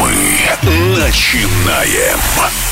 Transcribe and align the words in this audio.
Мы 0.00 0.98
начинаем. 0.98 2.63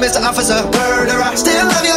Me, 0.00 0.06
Mr. 0.06 0.20
Officer. 0.22 0.54
Murderer, 0.64 1.22
I 1.22 1.34
still 1.34 1.66
love 1.66 1.84
you 1.84 1.93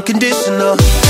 Unconditional. 0.00 1.09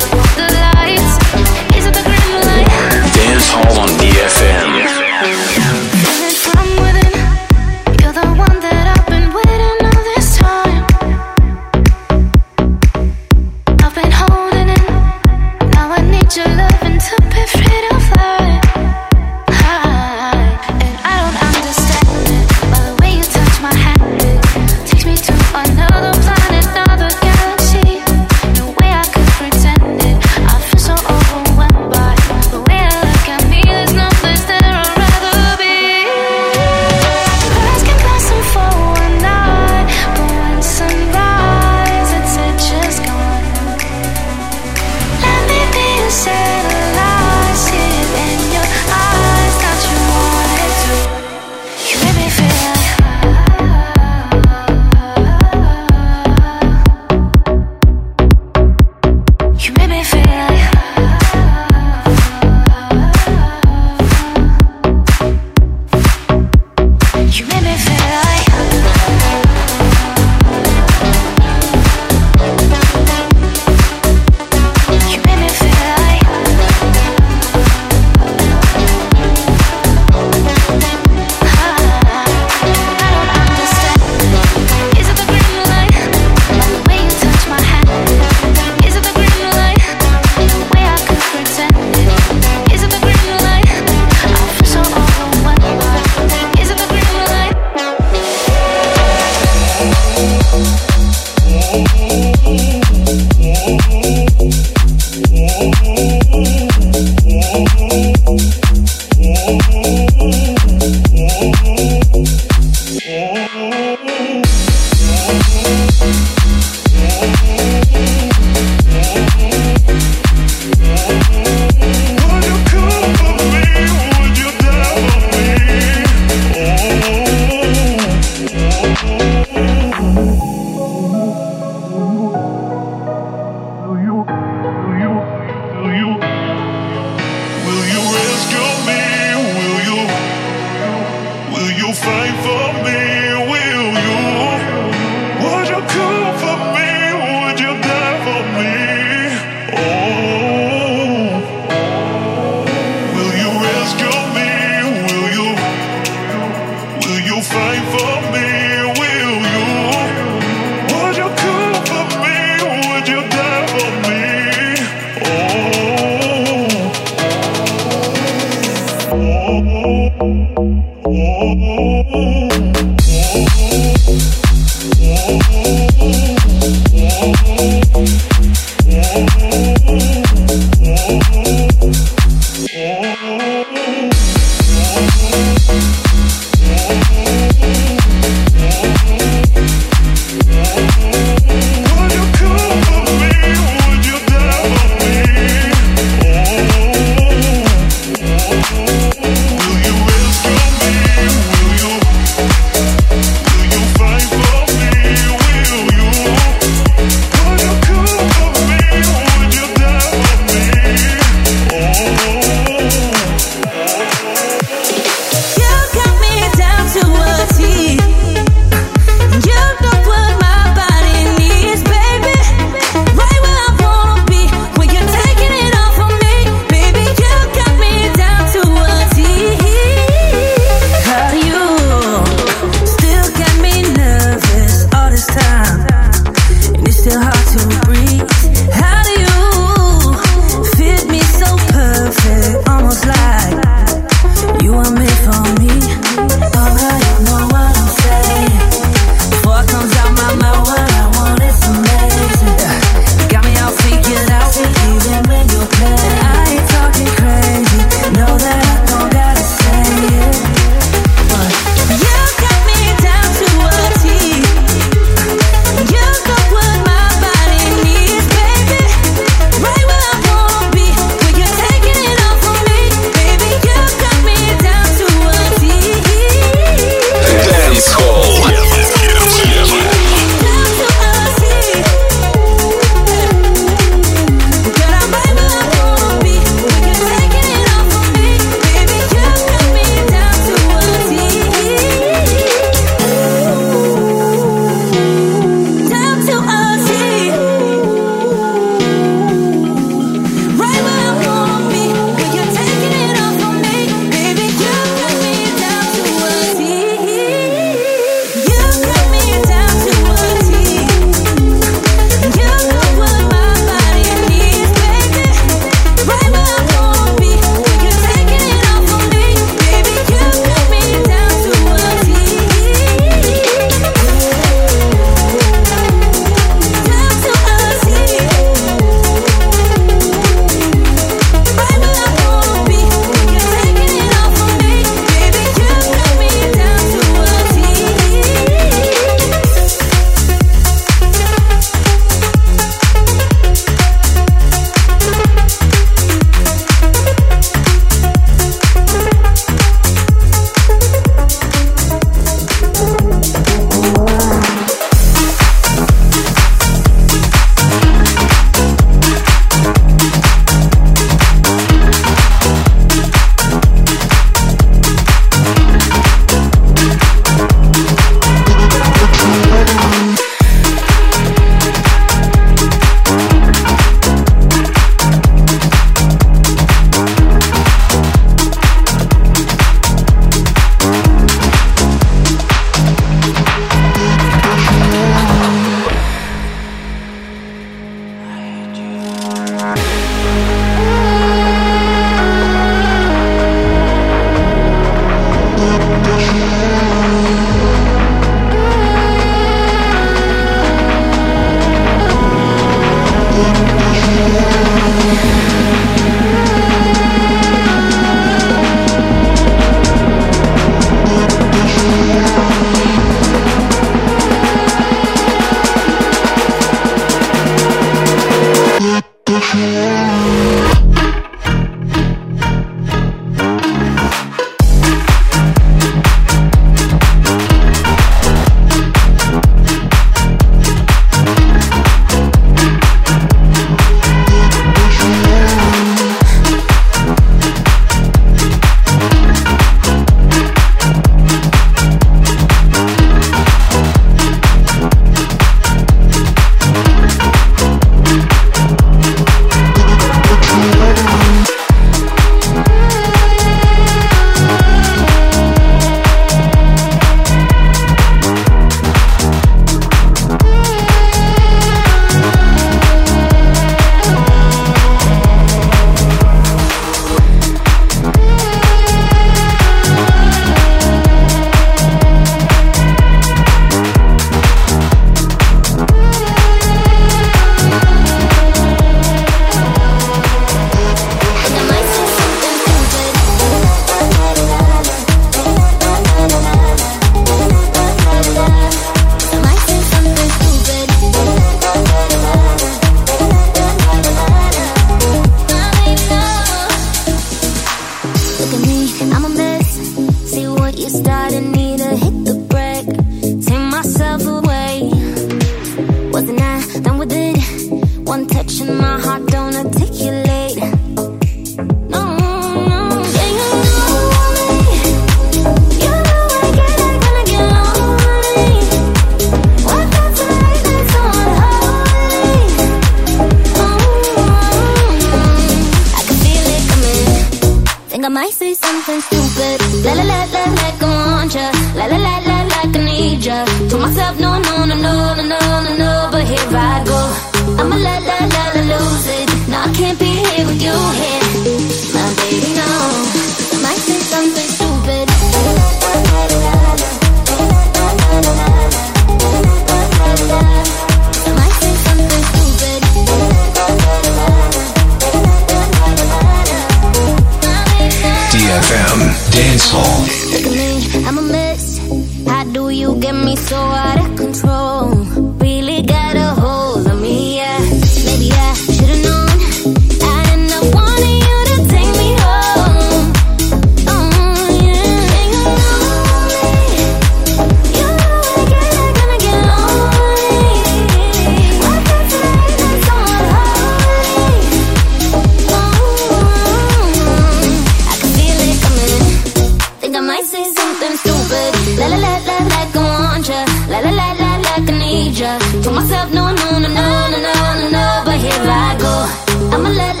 I'ma 599.61 599.69
let 599.69 600.00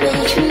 Hey 0.00 0.49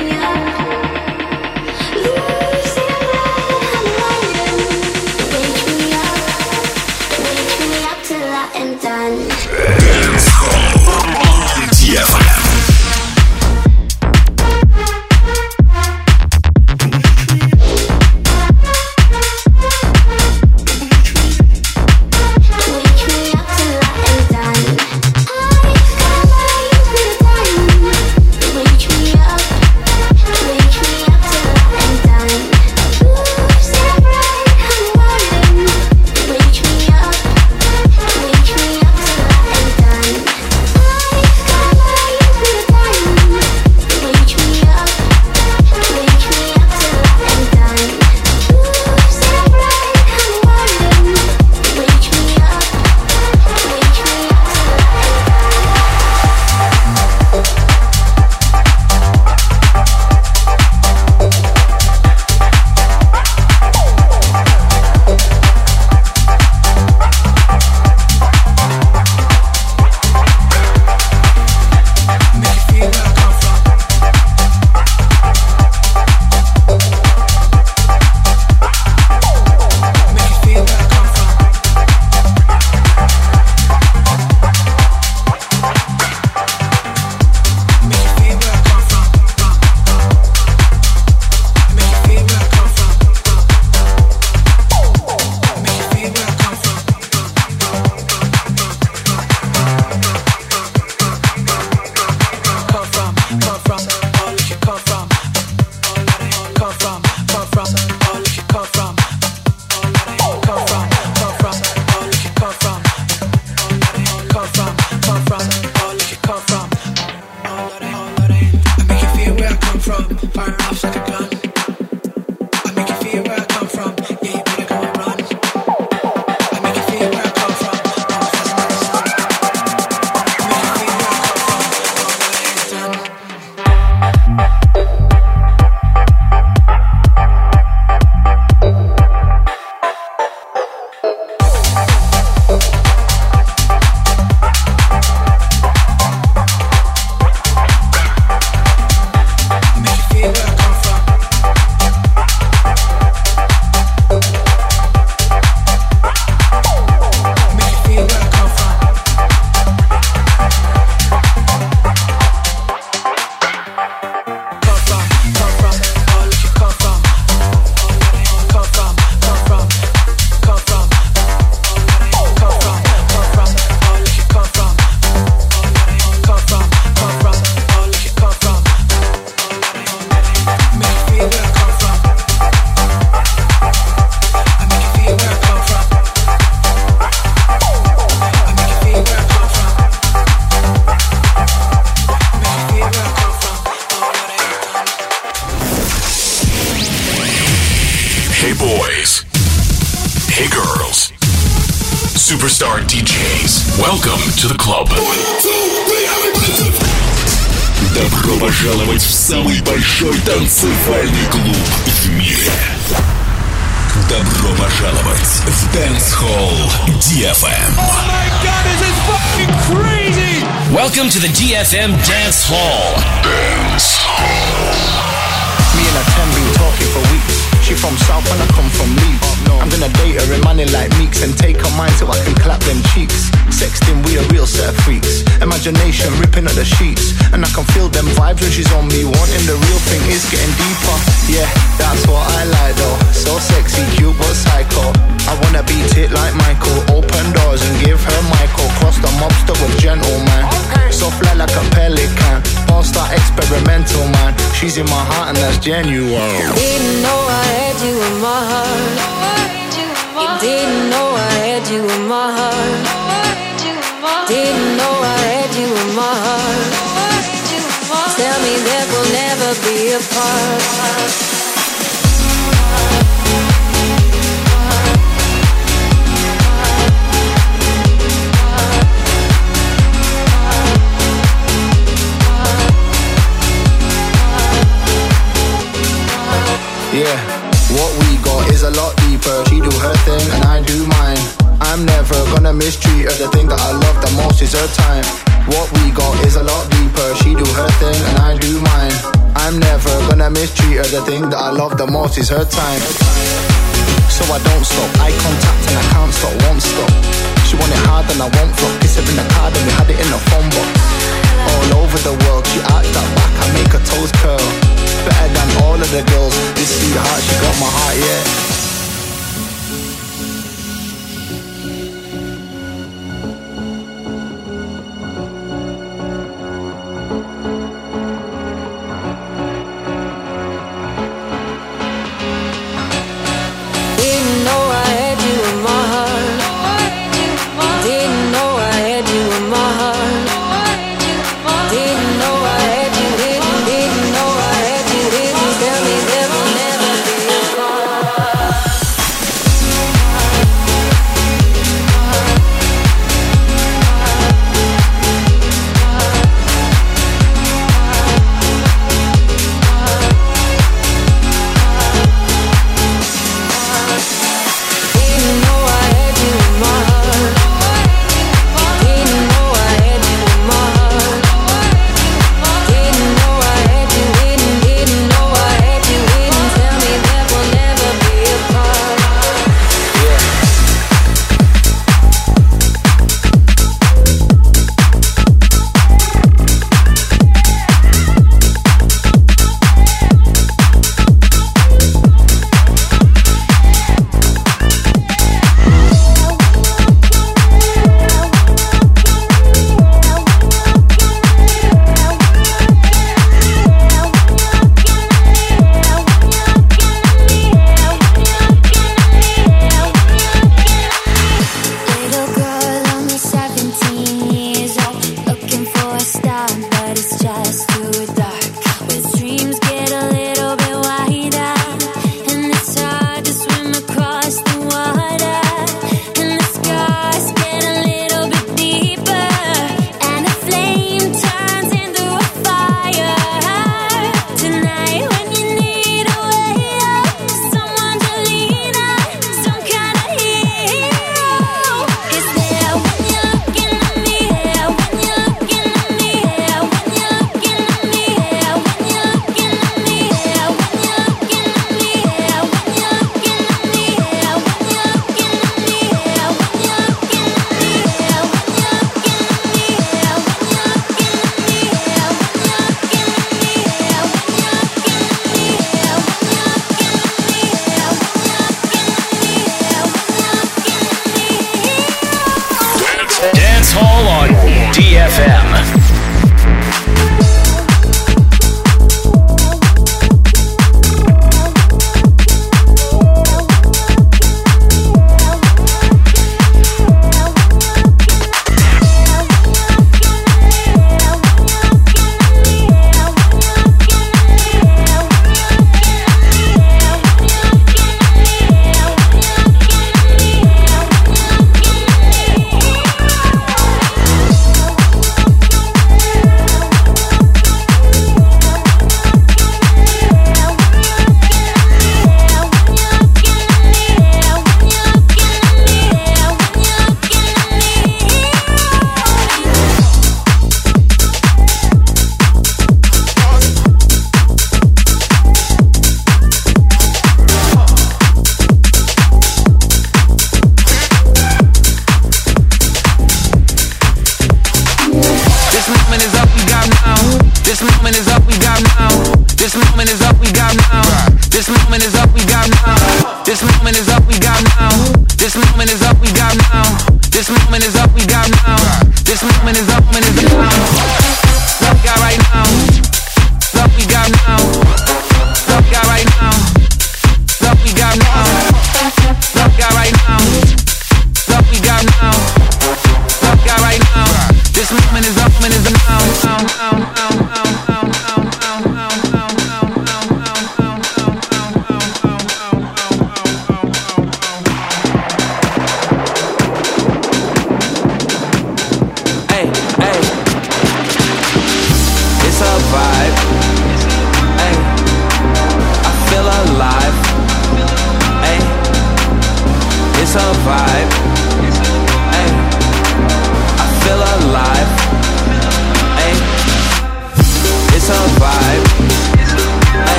to 221.70 222.09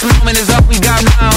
This 0.00 0.18
moment 0.18 0.38
is 0.38 0.48
up, 0.48 0.66
we 0.66 0.80
got 0.80 1.04
now. 1.04 1.29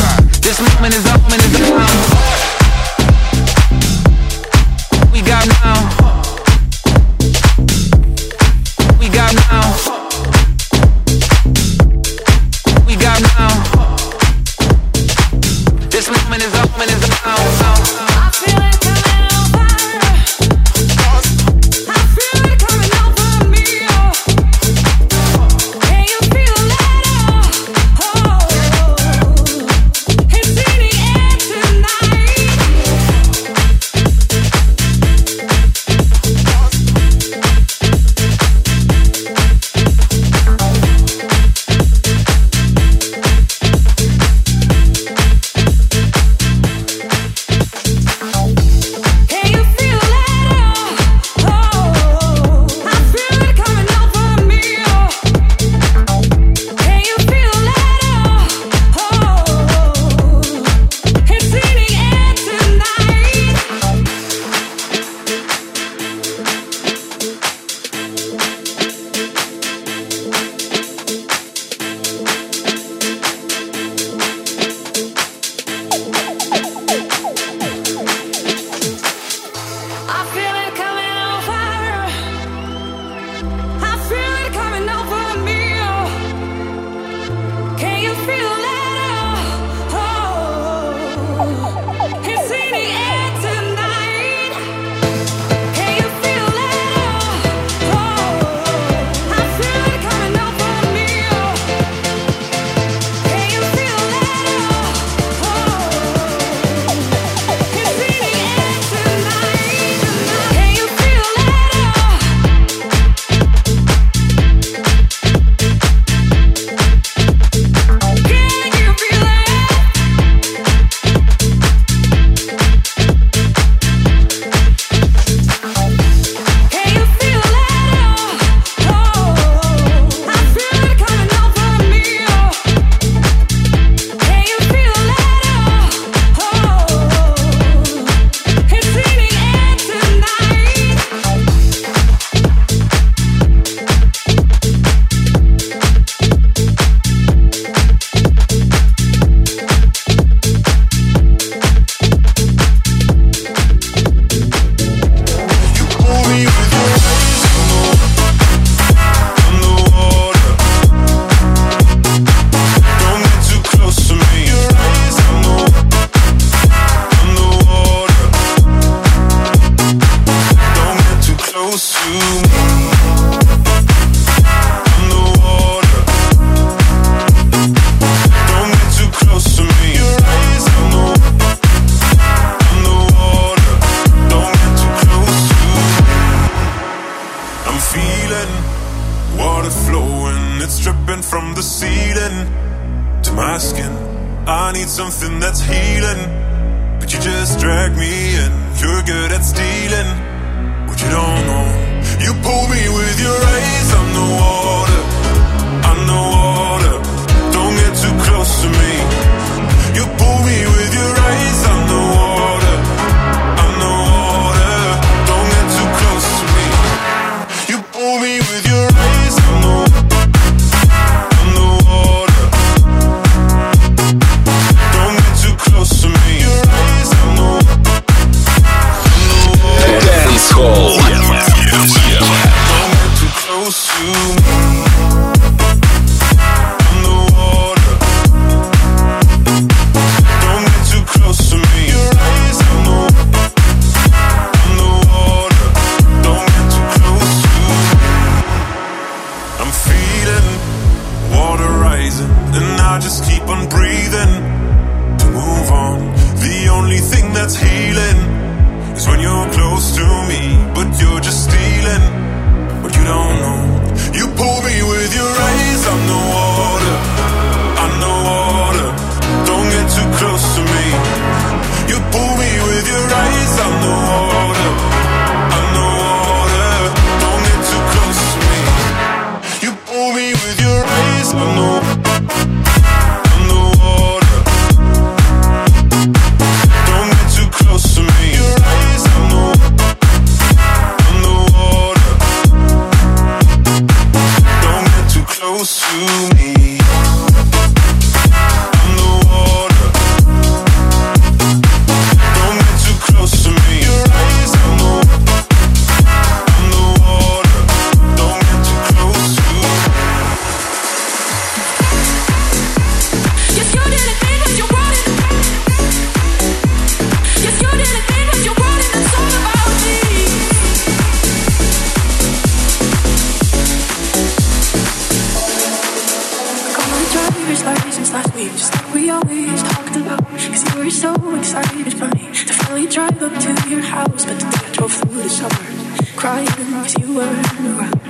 since 327.64 328.12
last 328.12 328.36
week, 328.36 328.52
just 328.52 328.76
like 328.76 328.94
we 328.94 329.10
always 329.10 329.64
talked 329.64 329.96
about. 329.96 330.26
Cause 330.28 330.76
you 330.76 330.84
were 330.84 330.90
so 330.90 331.14
excited 331.38 331.94
for 331.94 332.08
me 332.10 332.28
to 332.34 332.54
finally 332.54 332.88
drive 332.88 333.24
up 333.24 333.32
to 333.32 333.70
your 333.70 333.82
house. 333.82 334.26
But 334.26 334.40
today 334.40 334.68
I 334.68 334.72
drove 334.74 334.92
through 334.92 335.22
the 335.24 335.30
suburbs, 335.30 336.12
crying 336.18 336.48
cause 336.48 336.98
you 337.00 337.16
weren't 337.16 337.60
around. 337.72 338.02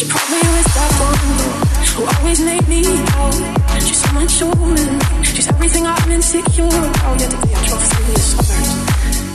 You 0.00 0.06
probably 0.08 0.42
was 0.56 0.68
that 0.72 0.92
one 1.04 1.20
who 1.92 2.02
always 2.16 2.40
made 2.40 2.66
me 2.68 2.82
out. 3.12 3.82
She's 3.82 4.00
so 4.00 4.12
my 4.12 4.24
older. 4.56 5.24
she's 5.24 5.48
everything 5.48 5.86
I'm 5.86 6.10
insecure 6.10 6.64
about. 6.64 7.20
Yet 7.20 7.30
today 7.30 7.54
I 7.54 7.66
drove 7.68 7.84
through 7.92 8.14
the 8.14 8.20
suburbs. 8.20 8.72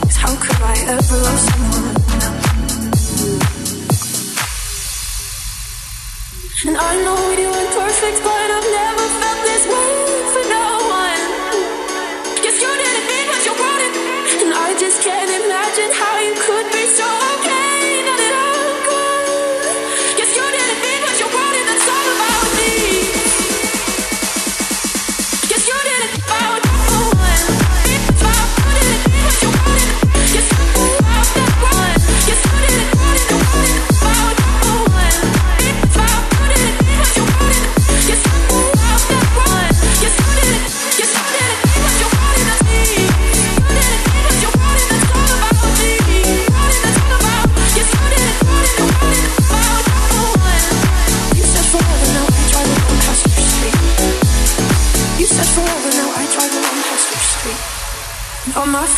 Cause 0.02 0.16
how 0.16 0.34
could 0.34 0.60
I 0.62 0.74
ever 0.94 1.16
love 1.16 1.38
someone 1.38 2.22
else? 2.22 2.47
And 6.68 6.76
I 6.76 6.96
know 7.02 7.16
we 7.30 7.46
weren't 7.46 7.70
perfect, 7.70 8.22
but 8.22 8.50
I've 8.56 8.70
never 8.78 9.17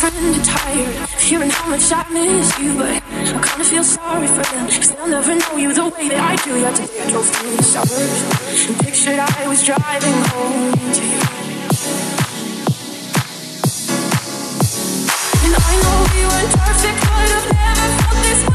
kind 0.01 0.35
of 0.35 0.43
tired 0.43 0.95
of 1.03 1.21
hearing 1.21 1.51
how 1.51 1.69
much 1.69 1.91
I 1.91 2.03
miss 2.09 2.57
you, 2.57 2.73
but 2.75 2.89
I 2.89 2.99
kinda 2.99 3.63
feel 3.63 3.83
sorry 3.83 4.25
for 4.25 4.41
them, 4.51 4.65
cause 4.65 4.89
they'll 4.95 5.05
never 5.05 5.35
know 5.35 5.57
you 5.57 5.71
the 5.75 5.89
way 5.89 6.09
that 6.09 6.19
I 6.31 6.35
do. 6.43 6.57
Yet 6.59 6.75
today 6.75 7.01
I 7.03 7.11
drove 7.11 7.29
through 7.29 7.55
the 7.55 7.61
suburbs 7.61 8.65
and 8.67 8.79
pictured 8.79 9.19
I 9.19 9.47
was 9.47 9.63
driving 9.63 10.17
home 10.33 10.71
to 10.97 11.03
you. 11.11 11.21
And 15.45 15.53
I 15.69 15.73
know 15.81 15.97
we 16.13 16.21
weren't 16.29 16.53
perfect, 16.65 16.99
but 17.05 17.29
I've 17.37 17.47
never 17.53 17.87
felt 18.01 18.23
this. 18.23 18.50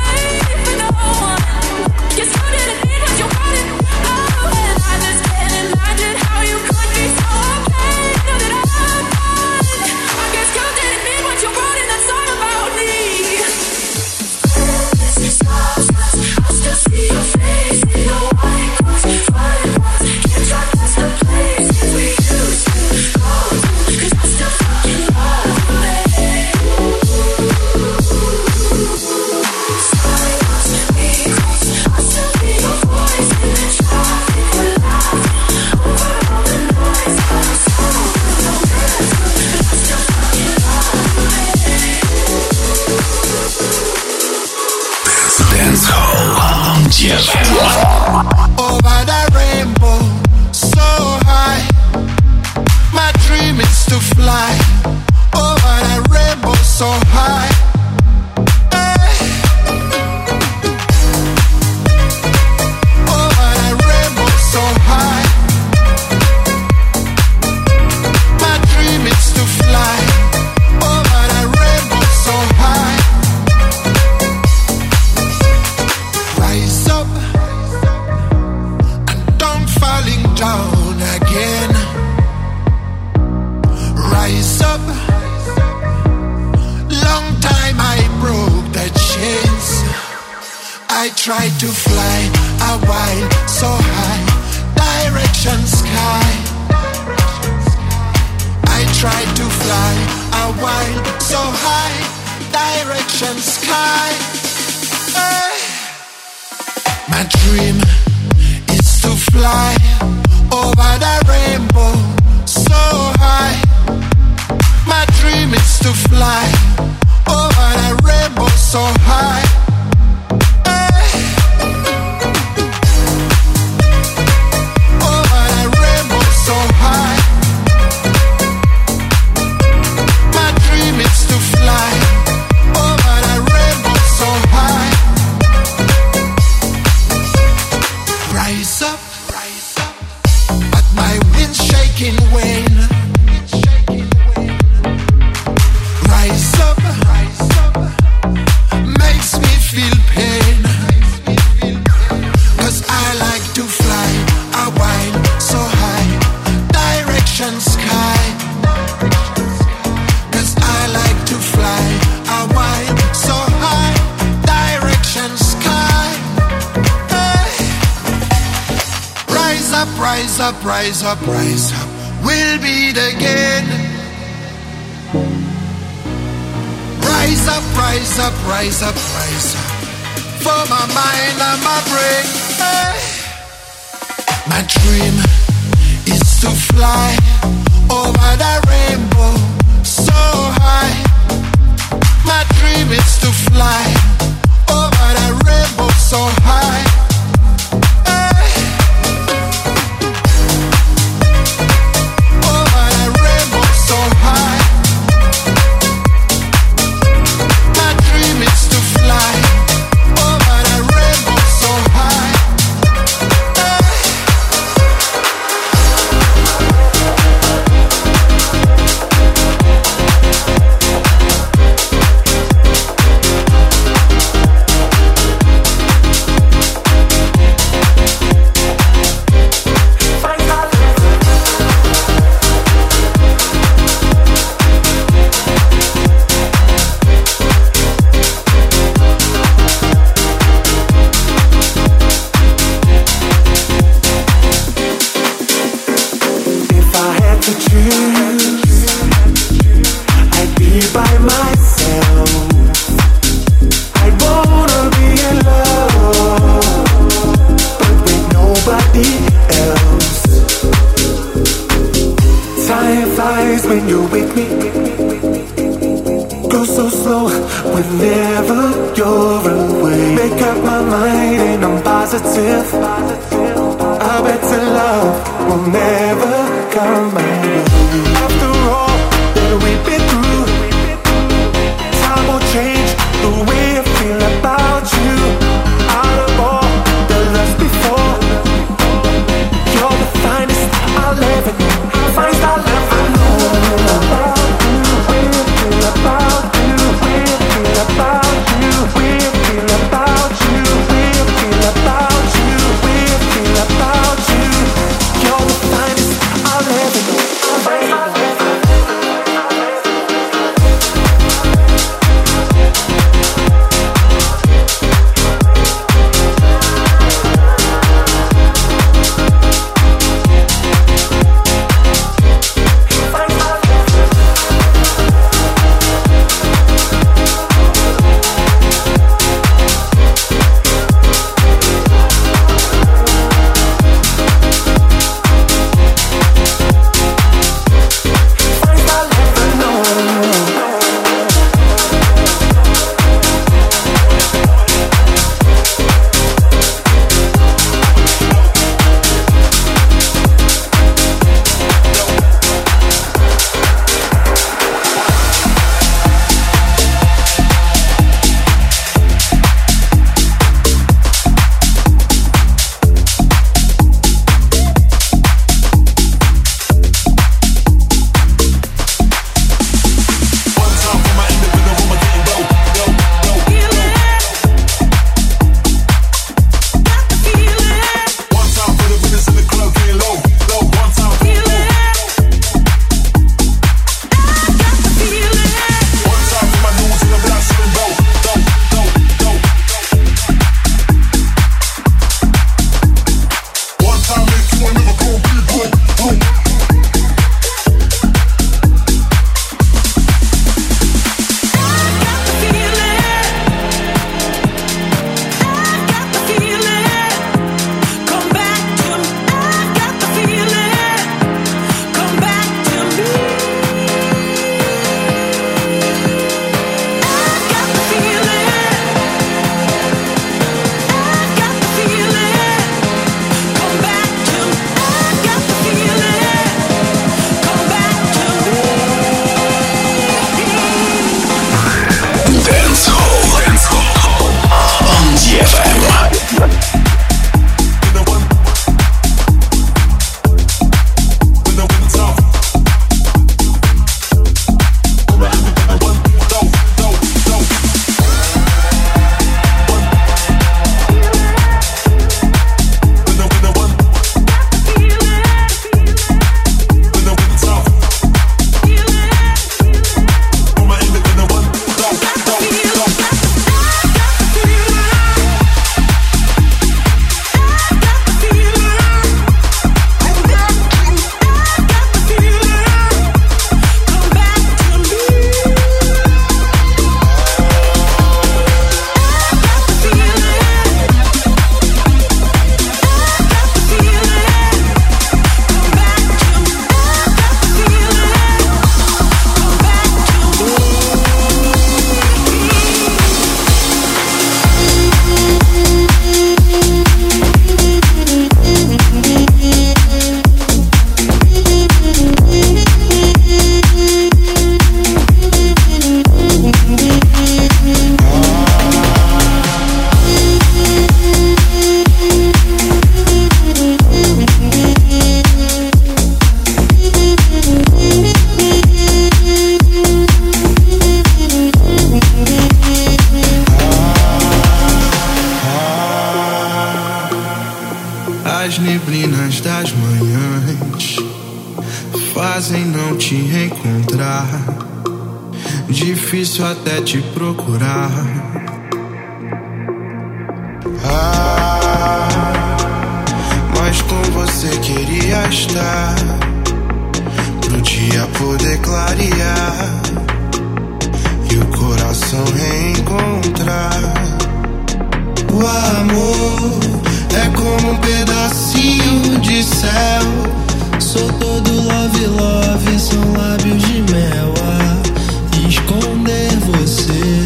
love, 561.66 562.06
love 562.06 562.78
são 562.78 563.12
lábios 563.12 563.62
de 563.62 563.82
mel 563.92 564.32
a 564.42 565.48
esconder 565.48 566.30
você. 566.40 567.24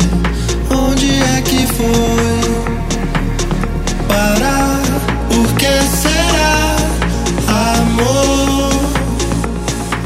Onde 0.74 1.10
é 1.10 1.42
que 1.42 1.66
foi 1.66 2.40
parar? 4.08 4.80
Por 5.28 5.48
que 5.56 5.74
será 6.02 6.76
amor? 7.76 8.70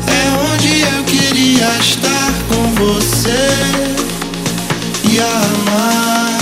É 0.09 0.25
onde 0.53 0.81
eu 0.81 1.05
queria 1.05 1.69
estar 1.79 2.33
com 2.49 2.63
você 2.75 3.47
e 5.11 5.21
amar. 5.21 6.41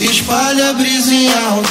Espalha 0.00 0.70
a 0.70 0.72
brisa 0.72 1.12
em 1.12 1.28
alta. 1.32 1.65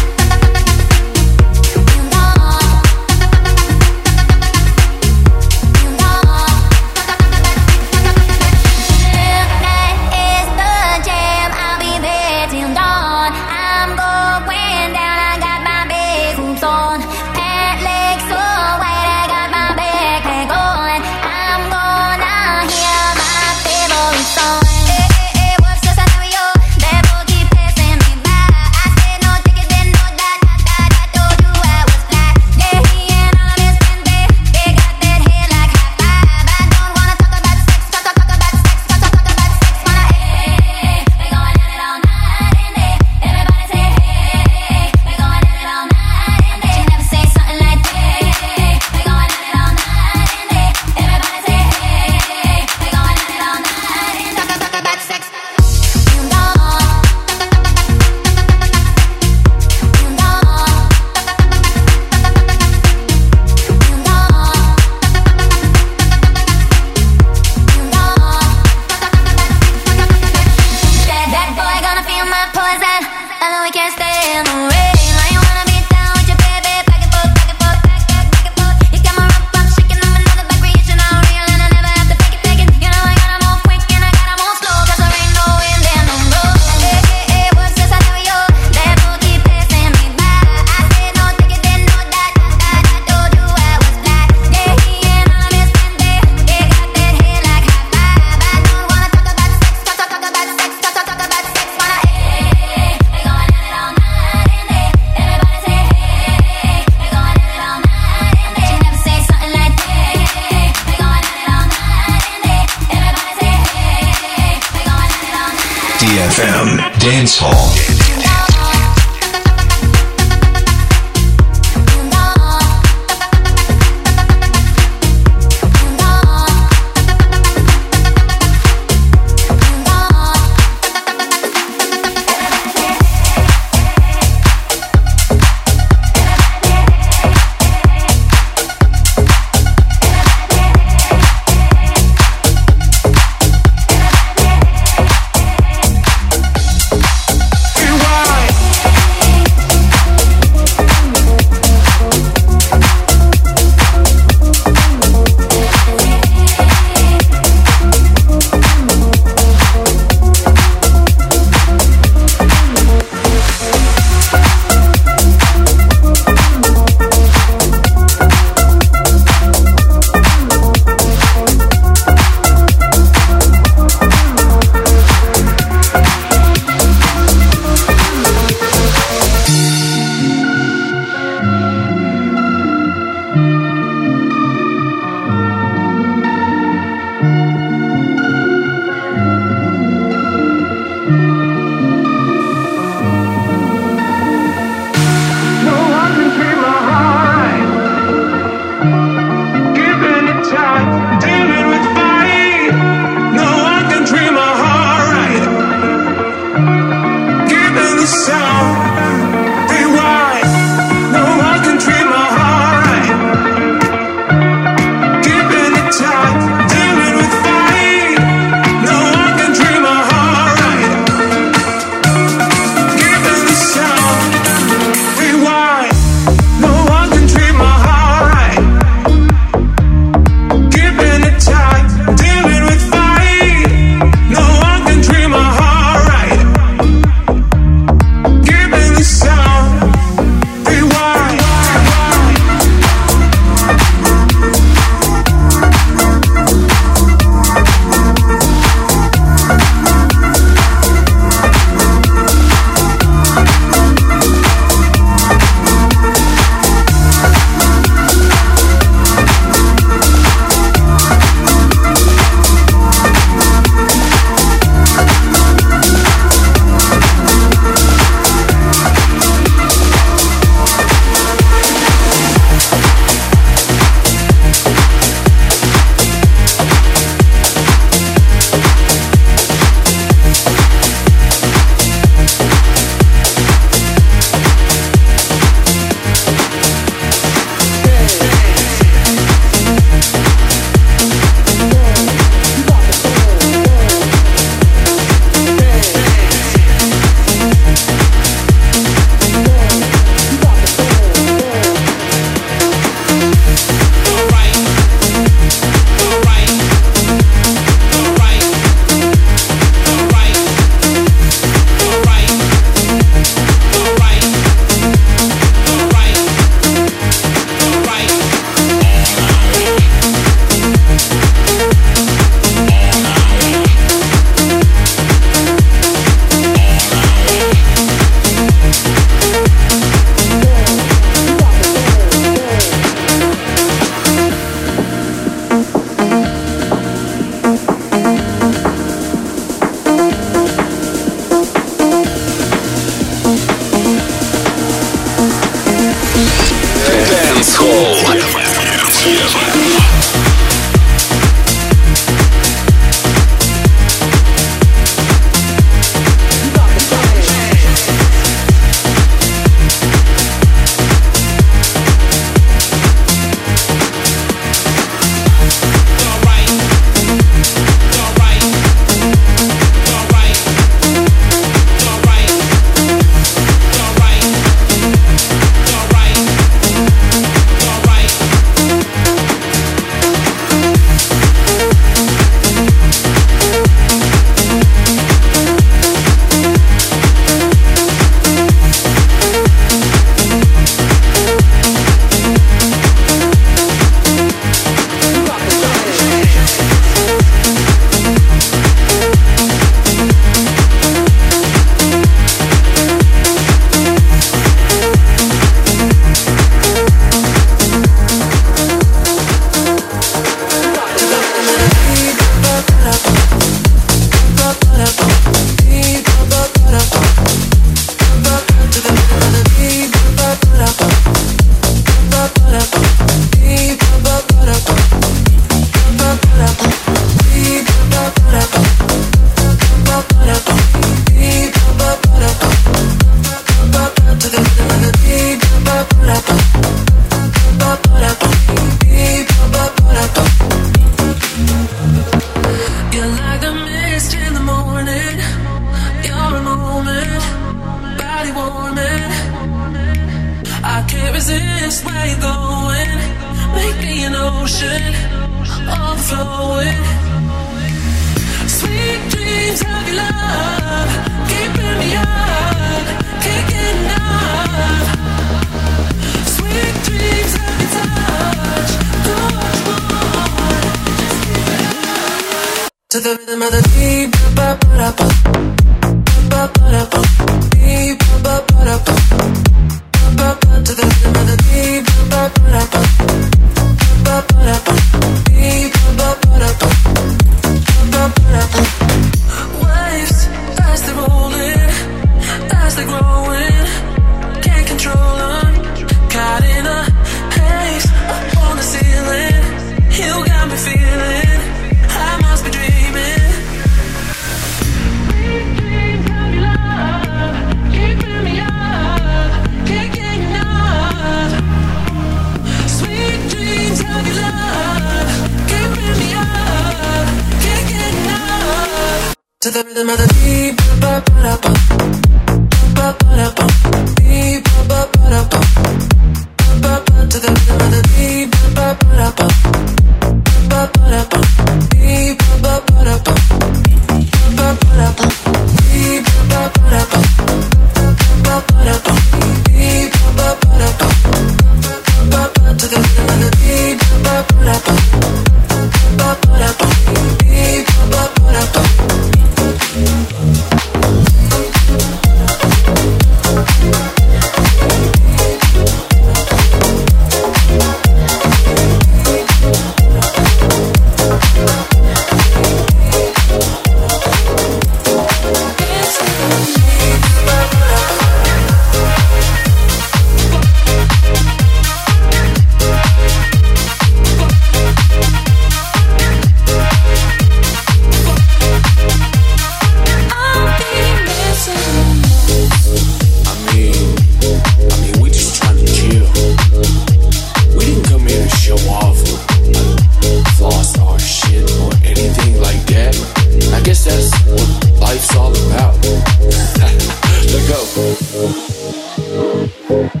Dance 599.70 600.00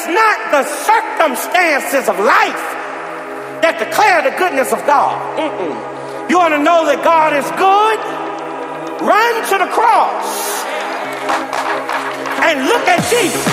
it's 0.00 0.08
not 0.08 0.48
the 0.48 0.64
circumstances 0.64 2.08
of 2.08 2.16
life 2.16 2.64
that 3.60 3.76
declare 3.76 4.24
the 4.24 4.32
goodness 4.32 4.72
of 4.72 4.80
God. 4.88 5.12
Mm-mm. 5.36 5.76
You 6.32 6.40
want 6.40 6.56
to 6.56 6.62
know 6.64 6.88
that 6.88 7.04
God 7.04 7.36
is 7.36 7.44
good? 7.60 8.00
Run 9.04 9.34
to 9.52 9.56
the 9.60 9.68
cross 9.68 10.24
and 12.48 12.64
look 12.64 12.80
at 12.88 13.04
Jesus. 13.12 13.44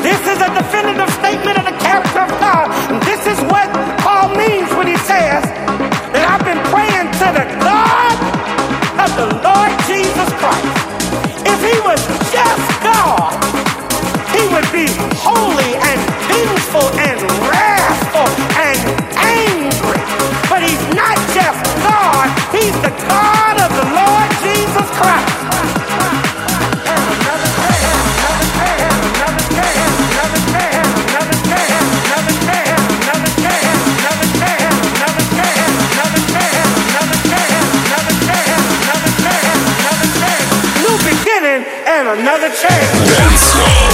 This 0.00 0.16
is 0.24 0.40
a 0.40 0.48
definitive 0.56 1.12
statement 1.20 1.60
of 1.60 1.68
the 1.68 1.76
character 1.84 2.24
of 2.24 2.32
God. 2.40 2.72
And 2.88 3.04
this 3.04 3.28
is 3.28 3.36
what 3.52 3.68
Paul 4.00 4.32
means 4.40 4.72
when 4.72 4.88
he 4.88 4.96
says 5.04 5.44
that 6.16 6.24
I've 6.32 6.48
been 6.48 6.64
praying 6.72 7.12
to 7.20 7.28
the 7.28 7.44
God 7.60 8.16
of 9.04 9.10
the 9.20 9.28
Lord 9.44 9.72
Jesus 9.84 10.28
Christ. 10.40 10.80
If 11.44 11.60
he 11.60 11.76
was 11.84 12.00
just 12.32 12.64
God, 12.80 13.36
he 14.32 14.48
would 14.48 14.68
be 14.72 15.07
holy 15.38 15.72
and 15.78 16.00
vengeful 16.26 16.88
and 16.98 17.18
wrathful 17.46 18.28
and 18.58 18.78
angry. 19.22 20.02
But 20.50 20.62
he's 20.66 20.82
not 20.98 21.16
just 21.36 21.60
God, 21.86 22.26
he's 22.50 22.74
the 22.82 22.92
God 23.06 23.54
of 23.62 23.70
the 23.78 23.86
Lord 23.94 24.28
Jesus 24.42 24.88
Christ. 24.98 25.38
New 40.82 40.96
beginning 41.04 41.62
and 41.86 42.08
another 42.18 42.50
chance. 42.50 43.87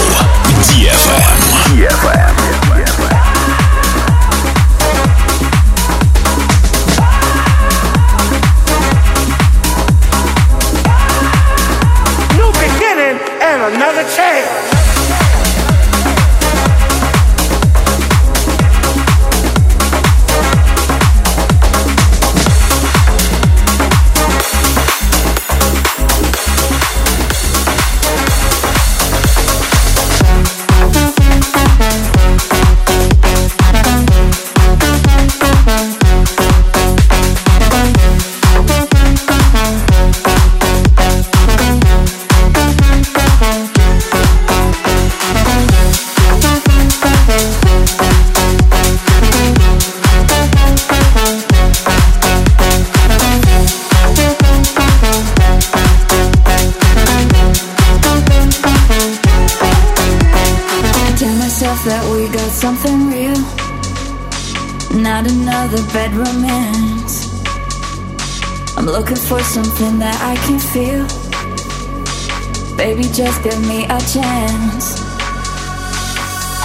Just 73.14 73.44
give 73.44 73.60
me 73.68 73.84
a 73.84 74.00
chance. 74.12 75.00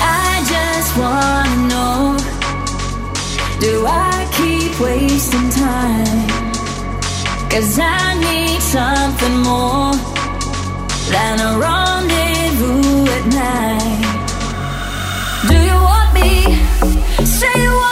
I 0.01 0.41
just 0.49 0.97
wanna 0.97 1.67
know 1.67 2.17
Do 3.59 3.85
I 3.85 4.27
keep 4.37 4.79
wasting 4.79 5.49
time? 5.51 6.27
Cause 7.51 7.77
I 7.79 8.15
need 8.25 8.61
something 8.61 9.37
more 9.43 9.93
than 11.13 11.39
a 11.39 11.51
rendezvous 11.59 13.05
at 13.17 13.25
night. 13.45 14.05
Do 15.49 15.55
you 15.69 15.77
want 15.89 16.13
me? 16.15 16.55
Say 17.25 17.53
you 17.61 17.73
want 17.73 17.88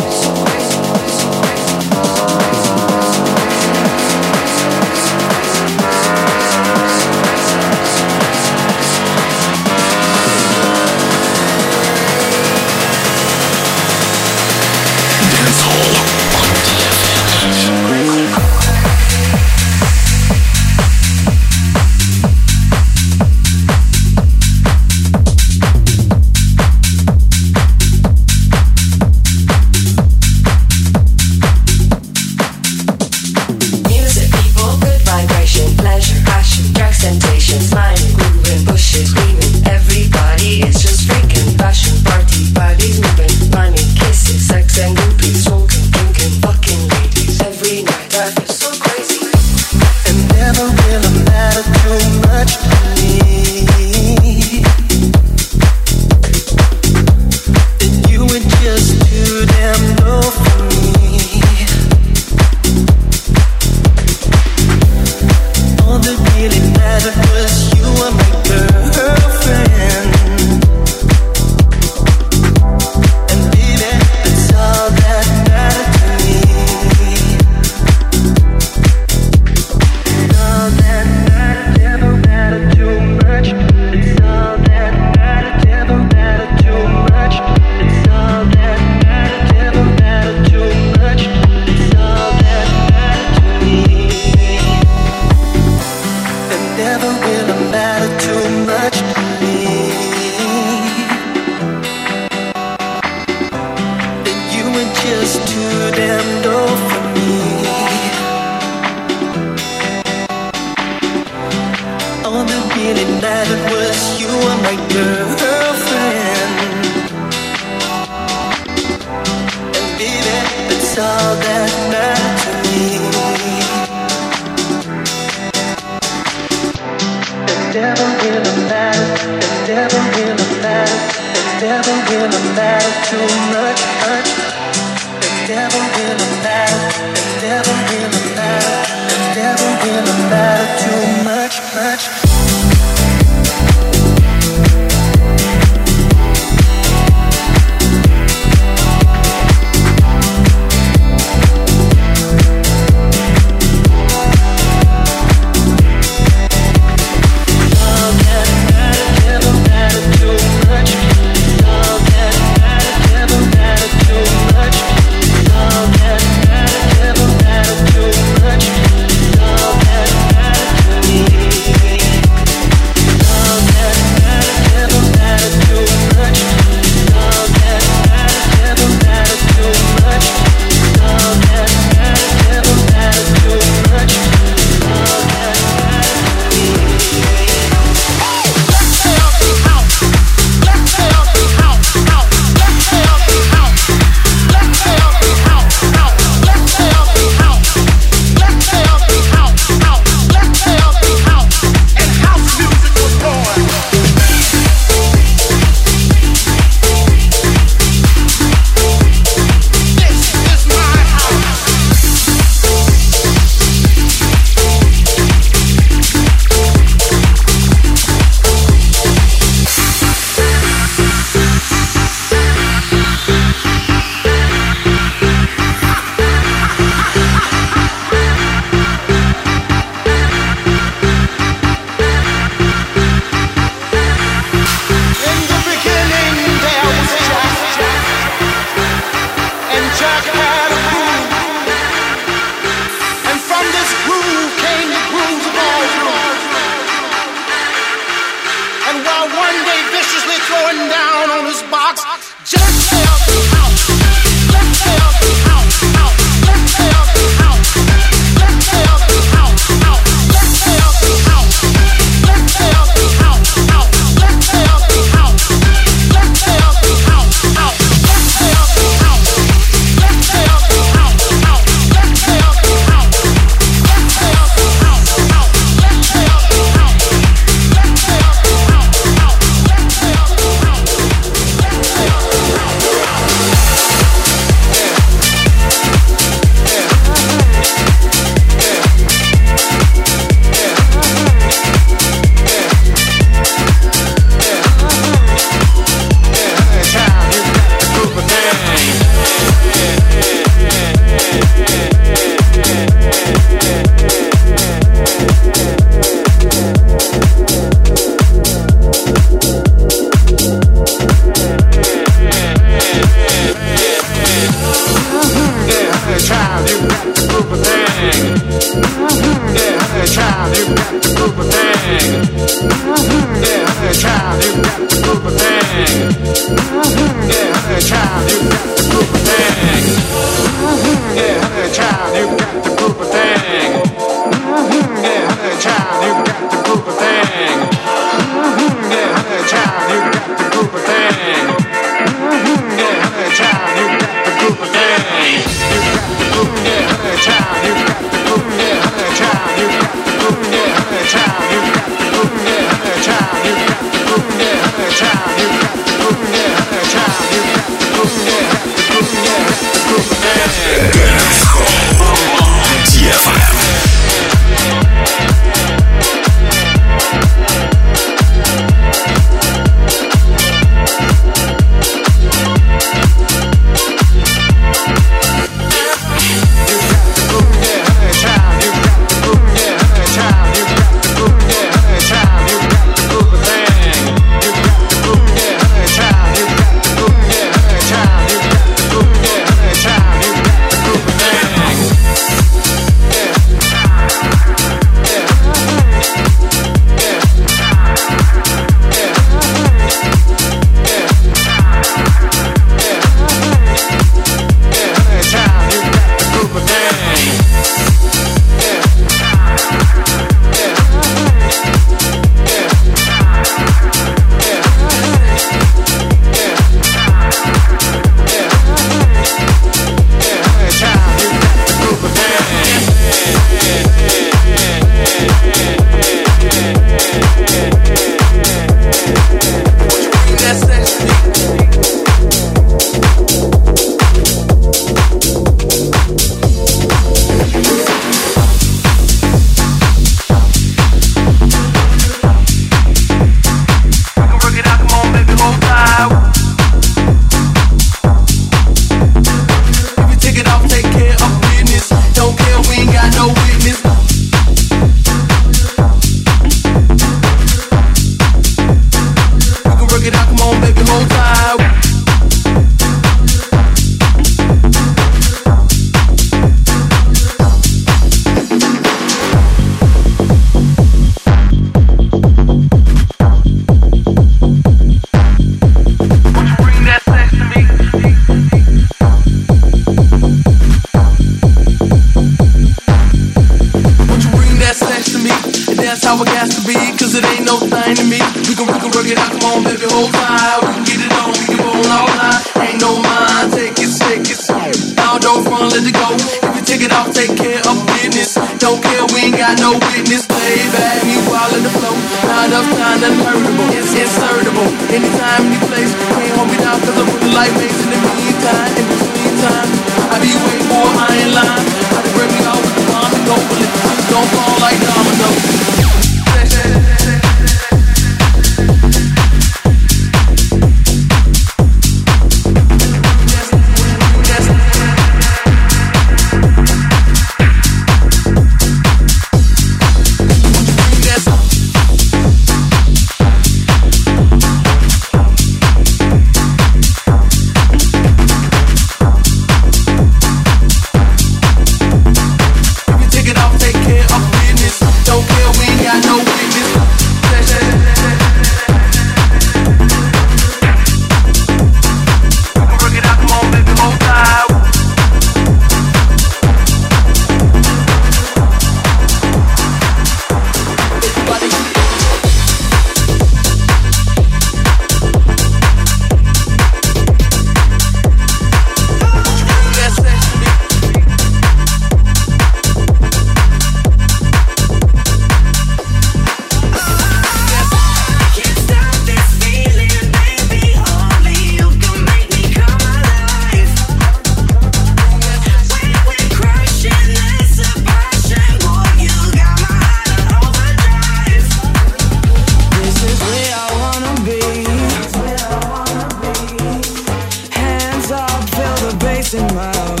in 599.33 599.55
my 599.55 600.00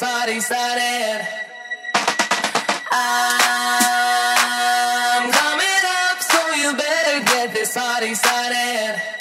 party 0.00 0.40
started. 0.40 1.26
I'm 2.90 3.30
coming 5.30 5.84
up, 6.08 6.22
so 6.22 6.54
you 6.54 6.76
better 6.76 7.24
get 7.24 7.54
this 7.54 7.74
party 7.74 8.14
started. 8.14 9.13